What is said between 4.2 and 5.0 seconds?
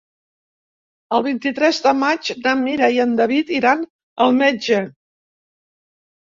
al metge.